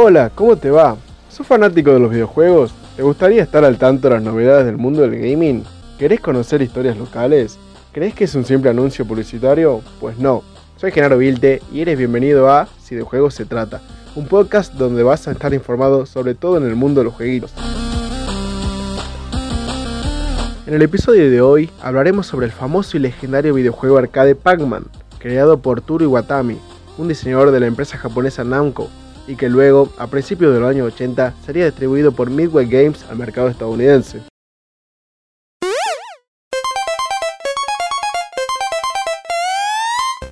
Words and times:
Hola, 0.00 0.30
¿cómo 0.32 0.54
te 0.54 0.70
va? 0.70 0.96
¿Sos 1.28 1.44
fanático 1.44 1.92
de 1.92 1.98
los 1.98 2.12
videojuegos? 2.12 2.72
¿Te 2.94 3.02
gustaría 3.02 3.42
estar 3.42 3.64
al 3.64 3.78
tanto 3.78 4.06
de 4.06 4.14
las 4.14 4.22
novedades 4.22 4.64
del 4.64 4.76
mundo 4.76 5.02
del 5.02 5.18
gaming? 5.18 5.64
¿Querés 5.98 6.20
conocer 6.20 6.62
historias 6.62 6.96
locales? 6.96 7.58
¿Crees 7.90 8.14
que 8.14 8.22
es 8.22 8.34
un 8.36 8.44
simple 8.44 8.70
anuncio 8.70 9.04
publicitario? 9.04 9.80
Pues 9.98 10.16
no. 10.16 10.44
Soy 10.76 10.92
Genaro 10.92 11.18
Vilte 11.18 11.62
y 11.72 11.80
eres 11.80 11.98
bienvenido 11.98 12.48
a 12.48 12.68
Si 12.80 12.94
de 12.94 13.02
Juegos 13.02 13.34
se 13.34 13.44
trata, 13.44 13.80
un 14.14 14.28
podcast 14.28 14.72
donde 14.74 15.02
vas 15.02 15.26
a 15.26 15.32
estar 15.32 15.52
informado 15.52 16.06
sobre 16.06 16.36
todo 16.36 16.58
en 16.58 16.66
el 16.68 16.76
mundo 16.76 17.00
de 17.00 17.06
los 17.06 17.14
jueguitos. 17.14 17.52
En 20.68 20.74
el 20.74 20.82
episodio 20.82 21.28
de 21.28 21.40
hoy 21.40 21.70
hablaremos 21.82 22.28
sobre 22.28 22.46
el 22.46 22.52
famoso 22.52 22.96
y 22.96 23.00
legendario 23.00 23.52
videojuego 23.52 23.98
arcade 23.98 24.36
Pac-Man, 24.36 24.84
creado 25.18 25.58
por 25.58 25.80
Turo 25.80 26.04
Iwatami, 26.04 26.56
un 26.98 27.08
diseñador 27.08 27.50
de 27.50 27.58
la 27.58 27.66
empresa 27.66 27.98
japonesa 27.98 28.44
Namco, 28.44 28.88
y 29.28 29.36
que 29.36 29.48
luego, 29.48 29.92
a 29.98 30.06
principios 30.08 30.54
de 30.54 30.60
los 30.60 30.70
años 30.70 30.92
80, 30.94 31.34
sería 31.44 31.66
distribuido 31.66 32.12
por 32.12 32.30
Midway 32.30 32.66
Games 32.66 33.04
al 33.08 33.18
mercado 33.18 33.48
estadounidense. 33.48 34.22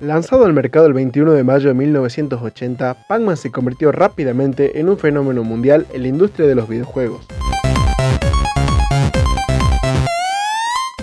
Lanzado 0.01 0.45
al 0.45 0.53
mercado 0.53 0.85
el 0.87 0.93
21 0.93 1.31
de 1.33 1.43
mayo 1.43 1.69
de 1.69 1.75
1980, 1.75 3.05
Pac-Man 3.07 3.37
se 3.37 3.51
convirtió 3.51 3.91
rápidamente 3.91 4.79
en 4.79 4.89
un 4.89 4.97
fenómeno 4.97 5.43
mundial 5.43 5.87
en 5.93 6.01
la 6.03 6.07
industria 6.07 6.47
de 6.47 6.55
los 6.55 6.67
videojuegos. 6.67 7.25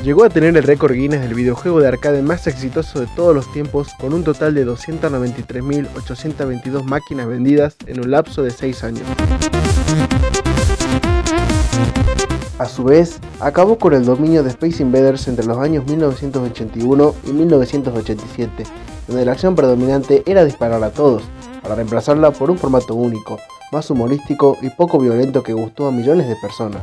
Llegó 0.05 0.25
a 0.25 0.29
tener 0.29 0.55
el 0.55 0.63
récord 0.65 0.93
Guinness 0.93 1.23
del 1.23 1.33
videojuego 1.33 1.81
de 1.81 1.89
arcade 1.89 2.21
más 2.21 2.47
exitoso 2.47 3.01
de 3.01 3.07
todos 3.17 3.35
los 3.35 3.51
tiempos 3.55 3.95
con 3.99 4.13
un 4.13 4.23
total 4.23 4.55
de 4.55 4.67
293.822 4.67 6.83
máquinas 6.83 7.27
vendidas 7.27 7.79
en 7.87 8.01
un 8.01 8.11
lapso 8.11 8.43
de 8.43 8.51
6 8.51 8.85
años. 8.85 9.01
A 12.59 12.67
su 12.67 12.85
vez, 12.85 13.19
acabó 13.41 13.79
con 13.79 13.95
el 13.95 14.05
dominio 14.05 14.43
de 14.43 14.51
Space 14.51 14.83
Invaders 14.83 15.27
entre 15.27 15.47
los 15.47 15.57
años 15.57 15.87
1981 15.87 17.15
y 17.27 17.33
1987, 17.33 18.65
donde 19.09 19.25
la 19.25 19.33
acción 19.33 19.55
predominante 19.55 20.23
era 20.27 20.45
disparar 20.45 20.85
a 20.85 20.91
todos, 20.91 21.23
para 21.63 21.77
reemplazarla 21.77 22.31
por 22.31 22.51
un 22.51 22.59
formato 22.59 22.95
único, 22.95 23.39
más 23.73 23.89
humorístico 23.89 24.59
y 24.61 24.69
poco 24.69 24.99
violento 24.99 25.43
que 25.43 25.55
gustó 25.55 25.87
a 25.87 25.91
millones 25.91 26.29
de 26.29 26.37
personas. 26.37 26.83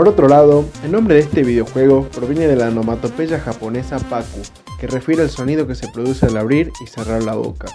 Por 0.00 0.08
otro 0.08 0.28
lado, 0.28 0.64
el 0.82 0.92
nombre 0.92 1.16
de 1.16 1.20
este 1.20 1.42
videojuego 1.42 2.08
proviene 2.08 2.46
de 2.46 2.56
la 2.56 2.68
onomatopeya 2.68 3.38
japonesa 3.38 3.98
Paku, 3.98 4.40
que 4.78 4.86
refiere 4.86 5.20
al 5.20 5.28
sonido 5.28 5.66
que 5.66 5.74
se 5.74 5.88
produce 5.88 6.24
al 6.24 6.38
abrir 6.38 6.72
y 6.82 6.86
cerrar 6.86 7.22
la 7.22 7.34
boca. 7.34 7.66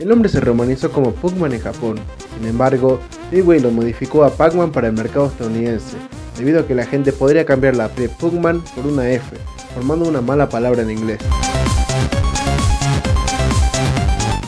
El 0.00 0.08
nombre 0.08 0.30
se 0.30 0.40
romanizó 0.40 0.90
como 0.90 1.12
Pugman 1.12 1.52
en 1.52 1.60
Japón, 1.60 1.98
sin 2.34 2.48
embargo, 2.48 2.98
Midway 3.30 3.60
lo 3.60 3.70
modificó 3.72 4.24
a 4.24 4.30
Pac-Man 4.30 4.72
para 4.72 4.86
el 4.86 4.94
mercado 4.94 5.26
estadounidense, 5.26 5.98
debido 6.38 6.60
a 6.60 6.66
que 6.66 6.74
la 6.74 6.86
gente 6.86 7.12
podría 7.12 7.44
cambiar 7.44 7.76
la 7.76 7.88
P 7.88 8.08
Pugman 8.08 8.62
por 8.74 8.86
una 8.86 9.10
F, 9.10 9.36
formando 9.74 10.08
una 10.08 10.22
mala 10.22 10.48
palabra 10.48 10.80
en 10.80 10.92
inglés. 10.92 11.18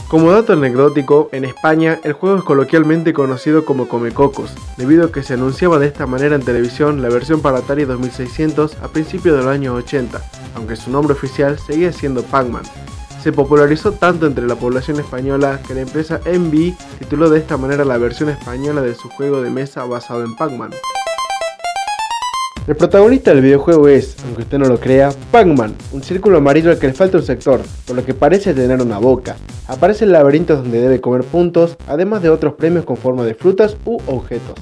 Como 0.08 0.32
dato 0.32 0.54
anecdótico, 0.54 1.28
en 1.32 1.44
España 1.44 2.00
el 2.02 2.14
juego 2.14 2.38
es 2.38 2.42
coloquialmente 2.42 3.12
conocido 3.12 3.66
como 3.66 3.88
Comecocos, 3.88 4.50
debido 4.78 5.04
a 5.04 5.12
que 5.12 5.22
se 5.22 5.34
anunciaba 5.34 5.78
de 5.78 5.86
esta 5.86 6.06
manera 6.06 6.34
en 6.34 6.42
televisión 6.42 7.02
la 7.02 7.10
versión 7.10 7.42
para 7.42 7.58
Atari 7.58 7.84
2600 7.84 8.78
a 8.80 8.88
principios 8.88 9.36
de 9.36 9.44
los 9.44 9.52
años 9.52 9.76
80, 9.76 10.18
aunque 10.54 10.76
su 10.76 10.90
nombre 10.90 11.12
oficial 11.12 11.58
seguía 11.58 11.92
siendo 11.92 12.22
Pac-Man. 12.22 12.62
Se 13.22 13.32
popularizó 13.32 13.92
tanto 13.92 14.26
entre 14.26 14.46
la 14.46 14.56
población 14.56 14.98
española 14.98 15.60
que 15.68 15.74
la 15.74 15.82
empresa 15.82 16.20
MB 16.24 16.74
tituló 17.00 17.28
de 17.28 17.40
esta 17.40 17.58
manera 17.58 17.84
la 17.84 17.98
versión 17.98 18.30
española 18.30 18.80
de 18.80 18.94
su 18.94 19.10
juego 19.10 19.42
de 19.42 19.50
mesa 19.50 19.84
basado 19.84 20.24
en 20.24 20.34
Pac-Man. 20.36 20.70
El 22.68 22.76
protagonista 22.76 23.30
del 23.30 23.40
videojuego 23.40 23.88
es, 23.88 24.14
aunque 24.26 24.42
usted 24.42 24.58
no 24.58 24.66
lo 24.66 24.78
crea, 24.78 25.08
Pac-Man, 25.32 25.74
un 25.90 26.02
círculo 26.02 26.36
amarillo 26.36 26.70
al 26.70 26.78
que 26.78 26.88
le 26.88 26.92
falta 26.92 27.16
un 27.16 27.22
sector, 27.22 27.62
por 27.86 27.96
lo 27.96 28.04
que 28.04 28.12
parece 28.12 28.52
tener 28.52 28.82
una 28.82 28.98
boca. 28.98 29.36
Aparece 29.68 30.04
en 30.04 30.12
laberintos 30.12 30.58
donde 30.58 30.82
debe 30.82 31.00
comer 31.00 31.24
puntos, 31.24 31.78
además 31.86 32.22
de 32.22 32.28
otros 32.28 32.52
premios 32.56 32.84
con 32.84 32.98
forma 32.98 33.24
de 33.24 33.32
frutas 33.32 33.74
u 33.86 33.96
objetos. 34.06 34.54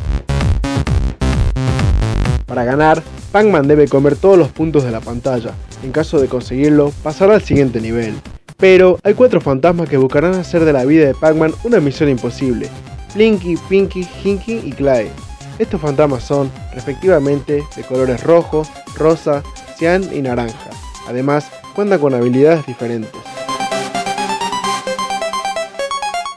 Para 2.47 2.63
ganar, 2.63 3.03
Pac-Man 3.33 3.67
debe 3.67 3.89
comer 3.89 4.15
todos 4.15 4.39
los 4.39 4.51
puntos 4.51 4.85
de 4.85 4.93
la 4.93 5.01
pantalla. 5.01 5.51
En 5.83 5.91
caso 5.91 6.21
de 6.21 6.29
conseguirlo, 6.29 6.93
pasará 7.03 7.35
al 7.35 7.43
siguiente 7.43 7.81
nivel. 7.81 8.15
Pero 8.57 9.01
hay 9.03 9.15
cuatro 9.15 9.41
fantasmas 9.41 9.89
que 9.89 9.97
buscarán 9.97 10.35
hacer 10.35 10.65
de 10.65 10.73
la 10.73 10.85
vida 10.85 11.07
de 11.07 11.15
Pac-Man 11.15 11.55
una 11.65 11.81
misión 11.81 12.09
imposible. 12.09 12.69
Blinky, 13.17 13.57
Pinky, 13.69 14.07
Hinky 14.23 14.61
y 14.65 14.71
Clyde. 14.71 15.26
Estos 15.59 15.81
fantasmas 15.81 16.23
son, 16.23 16.51
respectivamente, 16.75 17.65
de 17.75 17.83
colores 17.85 18.23
rojo, 18.23 18.65
rosa, 18.97 19.43
cian 19.77 20.05
y 20.13 20.21
naranja. 20.21 20.71
Además, 21.09 21.51
cuentan 21.75 22.01
con 22.01 22.15
habilidades 22.15 22.67
diferentes. 22.67 23.23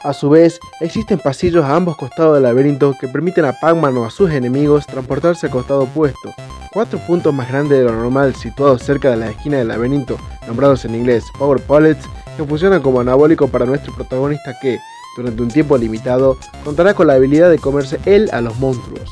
A 0.02 0.14
su 0.14 0.30
vez, 0.30 0.58
existen 0.80 1.18
pasillos 1.18 1.62
a 1.62 1.76
ambos 1.76 1.96
costados 1.98 2.34
del 2.34 2.44
laberinto 2.44 2.96
que 2.98 3.06
permiten 3.06 3.44
a 3.44 3.52
Pac-Man 3.52 3.98
o 3.98 4.06
a 4.06 4.10
sus 4.10 4.30
enemigos 4.30 4.86
transportarse 4.86 5.46
al 5.46 5.52
costado 5.52 5.82
opuesto. 5.82 6.32
Cuatro 6.72 6.98
puntos 7.00 7.34
más 7.34 7.48
grandes 7.48 7.78
de 7.78 7.84
lo 7.84 7.92
normal 7.92 8.34
situados 8.34 8.82
cerca 8.82 9.10
de 9.10 9.18
la 9.18 9.28
esquina 9.28 9.58
del 9.58 9.68
laberinto, 9.68 10.16
nombrados 10.46 10.86
en 10.86 10.94
inglés 10.94 11.24
Power 11.38 11.60
Pallets, 11.60 12.06
que 12.36 12.44
funcionan 12.44 12.80
como 12.80 13.00
anabólico 13.00 13.48
para 13.48 13.66
nuestro 13.66 13.94
protagonista 13.94 14.58
que, 14.58 14.78
durante 15.16 15.42
un 15.42 15.48
tiempo 15.48 15.76
limitado, 15.76 16.36
contará 16.64 16.94
con 16.94 17.06
la 17.06 17.14
habilidad 17.14 17.50
de 17.50 17.58
comerse 17.58 18.00
él 18.04 18.28
a 18.32 18.40
los 18.40 18.58
monstruos. 18.58 19.10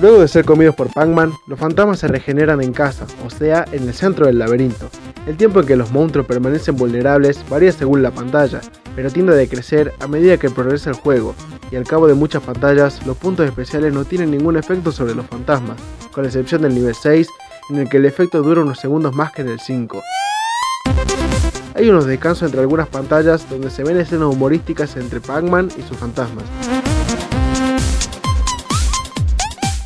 Luego 0.00 0.20
de 0.20 0.26
ser 0.26 0.44
comidos 0.44 0.74
por 0.74 0.92
Pac-Man, 0.92 1.32
los 1.46 1.60
fantasmas 1.60 2.00
se 2.00 2.08
regeneran 2.08 2.60
en 2.60 2.72
casa, 2.72 3.06
o 3.24 3.30
sea, 3.30 3.64
en 3.70 3.86
el 3.86 3.94
centro 3.94 4.26
del 4.26 4.38
laberinto. 4.38 4.90
El 5.28 5.36
tiempo 5.36 5.60
en 5.60 5.66
que 5.66 5.76
los 5.76 5.92
monstruos 5.92 6.26
permanecen 6.26 6.76
vulnerables 6.76 7.48
varía 7.48 7.70
según 7.70 8.02
la 8.02 8.10
pantalla, 8.10 8.60
pero 8.96 9.10
tiende 9.10 9.32
a 9.32 9.36
decrecer 9.36 9.94
a 10.00 10.08
medida 10.08 10.38
que 10.38 10.50
progresa 10.50 10.90
el 10.90 10.96
juego, 10.96 11.36
y 11.70 11.76
al 11.76 11.84
cabo 11.84 12.08
de 12.08 12.14
muchas 12.14 12.42
pantallas, 12.42 13.06
los 13.06 13.16
puntos 13.16 13.46
especiales 13.46 13.94
no 13.94 14.04
tienen 14.04 14.32
ningún 14.32 14.56
efecto 14.56 14.90
sobre 14.90 15.14
los 15.14 15.26
fantasmas, 15.26 15.76
con 16.10 16.24
excepción 16.24 16.62
del 16.62 16.74
nivel 16.74 16.96
6, 16.96 17.28
en 17.70 17.78
el 17.78 17.88
que 17.88 17.98
el 17.98 18.04
efecto 18.04 18.42
dura 18.42 18.62
unos 18.62 18.80
segundos 18.80 19.14
más 19.14 19.32
que 19.32 19.42
en 19.42 19.50
el 19.50 19.60
5. 19.60 20.02
Hay 21.82 21.90
unos 21.90 22.06
descansos 22.06 22.46
entre 22.46 22.60
algunas 22.60 22.86
pantallas 22.86 23.50
donde 23.50 23.68
se 23.68 23.82
ven 23.82 23.96
escenas 23.96 24.28
humorísticas 24.28 24.96
entre 24.96 25.20
Pac-Man 25.20 25.68
y 25.76 25.82
sus 25.82 25.96
fantasmas. 25.96 26.44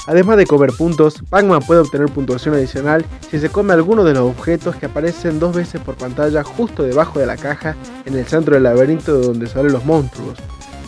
Además 0.07 0.37
de 0.37 0.47
comer 0.47 0.73
puntos, 0.77 1.23
Pac-Man 1.31 1.63
puede 1.67 1.81
obtener 1.81 2.11
puntuación 2.11 2.55
adicional 2.55 3.07
si 3.31 3.39
se 3.39 3.49
come 3.49 3.73
alguno 3.73 4.05
de 4.05 4.13
los 4.13 4.25
objetos 4.25 4.77
que 4.77 4.85
aparecen 4.85 5.41
dos 5.41 5.57
veces 5.57 5.81
por 5.81 5.95
pantalla 5.95 6.45
justo 6.45 6.83
debajo 6.83 7.19
de 7.19 7.25
la 7.25 7.39
caja 7.39 7.77
en 8.05 8.15
el 8.15 8.27
centro 8.27 8.53
del 8.53 8.65
laberinto 8.65 9.19
de 9.19 9.29
donde 9.29 9.47
salen 9.47 9.73
los 9.73 9.87
monstruos. 9.87 10.39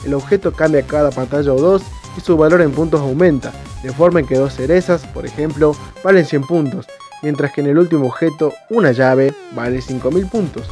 El 0.04 0.12
objeto 0.12 0.52
cambia 0.52 0.86
cada 0.86 1.10
pantalla 1.10 1.54
o 1.54 1.58
dos 1.58 1.84
y 2.18 2.20
su 2.20 2.36
valor 2.36 2.60
en 2.60 2.72
puntos 2.72 3.00
aumenta, 3.00 3.50
de 3.82 3.92
forma 3.92 4.20
en 4.20 4.26
que 4.26 4.36
dos 4.36 4.52
cerezas, 4.52 5.06
por 5.06 5.24
ejemplo, 5.24 5.74
valen 6.04 6.26
100 6.26 6.42
puntos, 6.42 6.86
mientras 7.22 7.50
que 7.54 7.62
en 7.62 7.68
el 7.68 7.78
último 7.78 8.08
objeto, 8.08 8.52
una 8.68 8.92
llave, 8.92 9.32
vale 9.54 9.80
5000 9.80 10.26
puntos. 10.26 10.68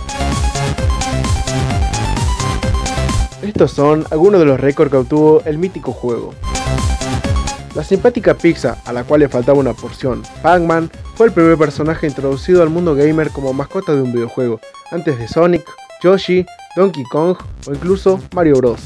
Estos 3.47 3.71
son 3.71 4.05
algunos 4.11 4.41
de 4.41 4.47
los 4.47 4.59
récords 4.59 4.91
que 4.91 4.97
obtuvo 4.97 5.41
el 5.45 5.57
mítico 5.57 5.93
juego. 5.93 6.35
La 7.77 7.85
simpática 7.85 8.35
pizza, 8.35 8.79
a 8.85 8.93
la 8.93 9.05
cual 9.05 9.21
le 9.21 9.29
faltaba 9.29 9.61
una 9.61 9.73
porción, 9.73 10.25
Pac-Man, 10.43 10.91
fue 11.15 11.29
el 11.29 11.33
primer 11.33 11.57
personaje 11.57 12.09
introducido 12.09 12.61
al 12.61 12.71
mundo 12.71 12.97
gamer 12.97 13.31
como 13.31 13.53
mascota 13.53 13.95
de 13.95 14.03
un 14.03 14.13
videojuego, 14.13 14.59
antes 14.91 15.17
de 15.17 15.29
Sonic, 15.29 15.63
Yoshi, 16.03 16.45
Donkey 16.75 17.05
Kong 17.05 17.37
o 17.69 17.73
incluso 17.73 18.21
Mario 18.35 18.57
Bros. 18.57 18.81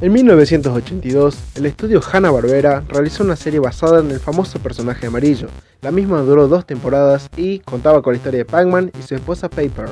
En 0.00 0.14
1982, 0.14 1.36
el 1.56 1.66
estudio 1.66 2.00
Hanna-Barbera 2.00 2.84
realizó 2.88 3.22
una 3.22 3.36
serie 3.36 3.60
basada 3.60 4.00
en 4.00 4.10
el 4.10 4.18
famoso 4.18 4.58
personaje 4.60 5.08
amarillo. 5.08 5.48
La 5.82 5.90
misma 5.90 6.22
duró 6.22 6.48
dos 6.48 6.66
temporadas 6.66 7.28
y 7.36 7.58
contaba 7.58 8.00
con 8.00 8.14
la 8.14 8.16
historia 8.16 8.38
de 8.38 8.44
Pac-Man 8.46 8.92
y 8.98 9.02
su 9.02 9.14
esposa 9.14 9.50
Paper. 9.50 9.88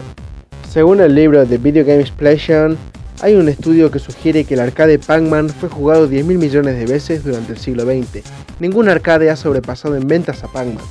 Según 0.70 1.00
el 1.00 1.14
libro 1.14 1.44
The 1.44 1.58
Video 1.58 1.84
Game 1.84 2.00
Explosion, 2.00 2.78
hay 3.20 3.34
un 3.34 3.48
estudio 3.48 3.90
que 3.90 3.98
sugiere 3.98 4.44
que 4.44 4.54
el 4.54 4.60
arcade 4.60 4.98
Pac-Man 4.98 5.48
fue 5.48 5.68
jugado 5.68 6.08
10.000 6.08 6.24
millones 6.24 6.78
de 6.78 6.86
veces 6.86 7.24
durante 7.24 7.52
el 7.52 7.58
siglo 7.58 7.84
XX. 7.84 8.22
Ningún 8.60 8.88
arcade 8.88 9.30
ha 9.30 9.36
sobrepasado 9.36 9.96
en 9.96 10.08
ventas 10.08 10.42
a 10.44 10.48
Pac-Man. 10.48 10.84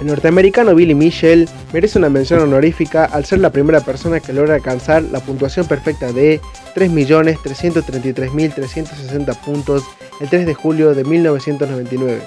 El 0.00 0.08
norteamericano 0.08 0.74
Billy 0.74 0.94
Mitchell 0.94 1.48
merece 1.72 1.98
una 1.98 2.10
mención 2.10 2.40
honorífica 2.40 3.04
al 3.04 3.24
ser 3.24 3.38
la 3.38 3.50
primera 3.50 3.78
persona 3.80 4.18
que 4.20 4.32
logra 4.32 4.56
alcanzar 4.56 5.04
la 5.04 5.20
puntuación 5.20 5.66
perfecta 5.66 6.12
de 6.12 6.40
3.333.360 6.74 9.40
puntos 9.44 9.84
el 10.20 10.28
3 10.28 10.46
de 10.46 10.54
julio 10.54 10.94
de 10.94 11.04
1999. 11.04 12.22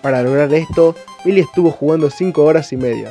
Para 0.00 0.22
lograr 0.22 0.54
esto, 0.54 0.94
Billy 1.24 1.40
estuvo 1.40 1.70
jugando 1.70 2.08
5 2.10 2.42
horas 2.42 2.72
y 2.72 2.78
media. 2.78 3.10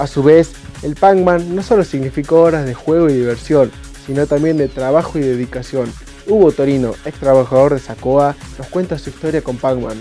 A 0.00 0.06
su 0.06 0.22
vez, 0.22 0.52
el 0.82 0.94
Pac-Man 0.94 1.54
no 1.54 1.62
solo 1.62 1.84
significó 1.84 2.40
horas 2.40 2.64
de 2.64 2.72
juego 2.72 3.10
y 3.10 3.12
diversión, 3.12 3.70
sino 4.06 4.26
también 4.26 4.56
de 4.56 4.66
trabajo 4.66 5.18
y 5.18 5.20
dedicación. 5.20 5.92
Hugo 6.26 6.52
Torino, 6.52 6.94
ex 7.04 7.18
trabajador 7.18 7.74
de 7.74 7.80
Sacoa, 7.80 8.34
nos 8.56 8.66
cuenta 8.68 8.98
su 8.98 9.10
historia 9.10 9.42
con 9.42 9.58
Pac-Man. 9.58 10.00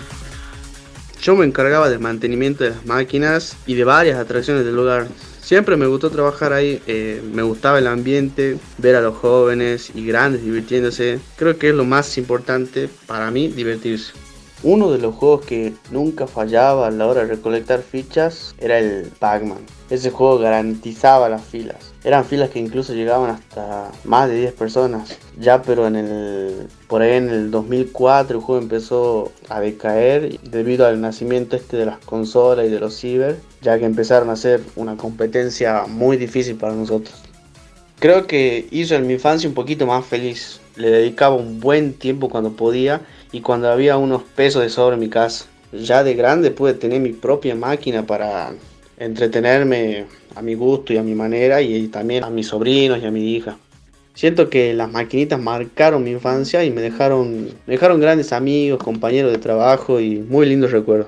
Yo 1.21 1.35
me 1.35 1.45
encargaba 1.45 1.89
del 1.89 1.99
mantenimiento 1.99 2.63
de 2.63 2.69
las 2.69 2.85
máquinas 2.85 3.57
y 3.65 3.73
de 3.73 3.83
varias 3.83 4.17
atracciones 4.17 4.63
del 4.63 4.77
lugar. 4.77 5.05
Siempre 5.41 5.75
me 5.75 5.85
gustó 5.85 6.09
trabajar 6.09 6.53
ahí, 6.53 6.81
eh, 6.87 7.21
me 7.33 7.41
gustaba 7.41 7.79
el 7.79 7.87
ambiente, 7.87 8.57
ver 8.77 8.95
a 8.95 9.01
los 9.01 9.17
jóvenes 9.17 9.91
y 9.93 10.05
grandes 10.05 10.45
divirtiéndose. 10.45 11.19
Creo 11.35 11.57
que 11.57 11.71
es 11.71 11.75
lo 11.75 11.83
más 11.83 12.17
importante 12.17 12.87
para 13.05 13.31
mí, 13.31 13.49
divertirse. 13.49 14.13
Uno 14.61 14.91
de 14.91 14.97
los 14.97 15.15
juegos 15.15 15.45
que 15.45 15.73
nunca 15.89 16.27
fallaba 16.27 16.87
a 16.87 16.91
la 16.91 17.07
hora 17.07 17.21
de 17.21 17.27
recolectar 17.27 17.81
fichas 17.81 18.53
era 18.59 18.77
el 18.77 19.09
Pac-Man. 19.17 19.59
Ese 19.89 20.11
juego 20.11 20.37
garantizaba 20.37 21.29
las 21.29 21.43
filas. 21.43 21.93
Eran 22.03 22.25
filas 22.25 22.49
que 22.49 22.59
incluso 22.59 22.93
llegaban 22.93 23.29
hasta 23.29 23.89
más 24.03 24.27
de 24.27 24.35
10 24.35 24.53
personas. 24.53 25.17
Ya 25.39 25.61
pero 25.61 25.87
en 25.87 25.95
el 25.95 26.67
por 26.87 27.01
ahí 27.01 27.13
en 27.13 27.29
el 27.29 27.51
2004 27.51 28.37
el 28.37 28.43
juego 28.43 28.61
empezó 28.61 29.31
a 29.47 29.61
decaer 29.61 30.37
debido 30.41 30.85
al 30.85 30.99
nacimiento 30.99 31.55
este 31.55 31.77
de 31.77 31.85
las 31.85 31.99
consolas 31.99 32.65
y 32.65 32.69
de 32.69 32.81
los 32.81 32.99
ciber, 32.99 33.37
ya 33.61 33.79
que 33.79 33.85
empezaron 33.85 34.29
a 34.29 34.35
ser 34.35 34.61
una 34.75 34.97
competencia 34.97 35.85
muy 35.87 36.17
difícil 36.17 36.57
para 36.57 36.73
nosotros. 36.73 37.15
Creo 37.99 38.27
que 38.27 38.67
hizo 38.71 38.95
en 38.95 39.07
mi 39.07 39.13
infancia 39.13 39.47
un 39.47 39.55
poquito 39.55 39.85
más 39.85 40.05
feliz. 40.05 40.59
Le 40.75 40.89
dedicaba 40.89 41.35
un 41.35 41.59
buen 41.59 41.93
tiempo 41.93 42.29
cuando 42.29 42.51
podía 42.51 43.01
y 43.31 43.41
cuando 43.41 43.69
había 43.69 43.97
unos 43.97 44.23
pesos 44.23 44.61
de 44.63 44.69
sobra 44.69 44.95
en 44.95 45.01
mi 45.01 45.09
casa. 45.09 45.45
Ya 45.71 46.03
de 46.03 46.15
grande 46.15 46.51
pude 46.51 46.73
tener 46.73 46.99
mi 46.99 47.13
propia 47.13 47.55
máquina 47.55 48.05
para 48.05 48.53
entretenerme 48.97 50.05
a 50.35 50.41
mi 50.41 50.55
gusto 50.55 50.93
y 50.93 50.97
a 50.97 51.03
mi 51.03 51.13
manera 51.13 51.61
y 51.61 51.87
también 51.87 52.23
a 52.23 52.29
mis 52.29 52.47
sobrinos 52.47 52.99
y 53.01 53.05
a 53.05 53.11
mi 53.11 53.35
hija. 53.35 53.57
Siento 54.15 54.49
que 54.49 54.73
las 54.73 54.91
maquinitas 54.91 55.39
marcaron 55.39 56.03
mi 56.03 56.11
infancia 56.11 56.63
y 56.65 56.71
me 56.71 56.81
dejaron, 56.81 57.45
me 57.65 57.73
dejaron 57.73 58.01
grandes 58.01 58.33
amigos, 58.33 58.83
compañeros 58.83 59.31
de 59.31 59.37
trabajo 59.37 59.99
y 59.99 60.17
muy 60.17 60.45
lindos 60.45 60.71
recuerdos. 60.71 61.07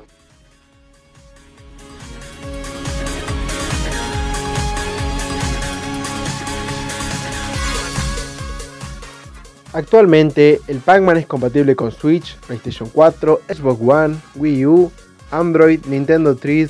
Actualmente, 9.73 10.59
el 10.68 10.79
Pac-Man 10.79 11.18
es 11.18 11.25
compatible 11.25 11.75
con 11.77 11.91
Switch, 11.91 12.35
PlayStation 12.45 12.89
4, 12.89 13.41
Xbox 13.47 13.79
One, 13.81 14.18
Wii 14.35 14.65
U, 14.65 14.91
Android, 15.31 15.79
Nintendo 15.85 16.35
3, 16.35 16.69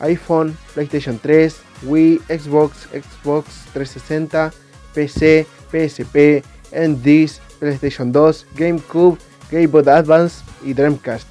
iPhone, 0.00 0.56
PlayStation 0.74 1.18
3, 1.18 1.56
Wii, 1.84 2.20
Xbox, 2.28 2.88
Xbox 2.92 3.46
360, 3.72 4.52
PC, 4.92 5.46
PSP, 5.70 6.44
NDS, 6.70 7.40
PlayStation 7.58 8.12
2, 8.12 8.46
GameCube, 8.54 9.18
Game 9.50 9.68
Boy 9.68 9.88
Advance 9.88 10.44
y 10.62 10.74
Dreamcast. 10.74 11.26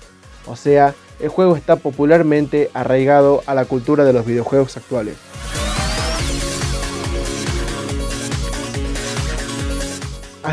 O 0.48 0.56
sea, 0.56 0.96
el 1.20 1.30
juego 1.30 1.56
está 1.56 1.76
popularmente 1.76 2.72
arraigado 2.74 3.44
a 3.46 3.54
la 3.54 3.66
cultura 3.66 4.04
de 4.04 4.14
los 4.14 4.26
videojuegos 4.26 4.78
actuales. 4.78 5.18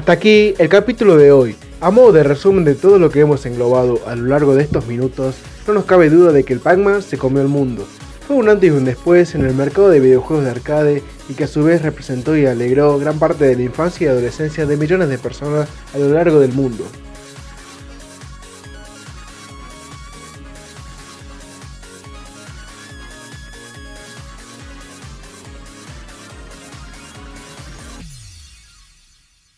Hasta 0.01 0.13
aquí 0.13 0.55
el 0.57 0.71
capítulo 0.71 1.19
de 1.19 1.31
hoy. 1.31 1.57
A 1.83 1.91
modo 1.91 2.13
de 2.13 2.23
resumen 2.23 2.65
de 2.65 2.75
todo 2.75 2.99
lo 2.99 3.11
que 3.11 3.21
hemos 3.21 3.45
englobado 3.45 4.01
a 4.07 4.17
lo 4.17 4.29
largo 4.29 4.55
de 4.55 4.63
estos 4.63 4.87
minutos, 4.87 5.37
no 5.67 5.75
nos 5.75 5.85
cabe 5.85 6.09
duda 6.09 6.33
de 6.33 6.43
que 6.43 6.55
el 6.55 6.61
Pac-Man 6.61 7.03
se 7.03 7.19
comió 7.19 7.43
el 7.43 7.49
mundo. 7.49 7.85
Fue 8.27 8.37
un 8.37 8.49
antes 8.49 8.71
y 8.71 8.73
un 8.73 8.87
después 8.87 9.35
en 9.35 9.45
el 9.45 9.53
mercado 9.53 9.91
de 9.91 10.01
videojuegos 10.01 10.47
de 10.47 10.53
arcade 10.53 11.03
y 11.29 11.35
que 11.35 11.45
a 11.45 11.47
su 11.47 11.63
vez 11.65 11.83
representó 11.83 12.35
y 12.35 12.47
alegró 12.47 12.99
gran 12.99 13.19
parte 13.19 13.45
de 13.45 13.57
la 13.57 13.63
infancia 13.63 14.07
y 14.07 14.09
adolescencia 14.09 14.65
de 14.65 14.79
millones 14.79 15.11
de 15.11 15.19
personas 15.19 15.69
a 15.95 15.99
lo 15.99 16.09
largo 16.09 16.41
del 16.41 16.55
mundo. 16.55 16.87